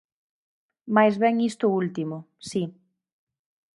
Máis 0.95 1.15
ben 1.23 1.35
isto 1.49 1.65
último, 1.81 2.17
si. 2.49 2.63